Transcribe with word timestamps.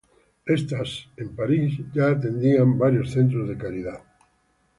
Estas 0.47 1.07
es 1.15 1.29
París, 1.29 1.79
ya 1.93 2.07
atendían 2.09 2.75
varios 2.79 3.11
centros 3.11 3.47
de 3.47 3.55
caridad. 3.55 4.01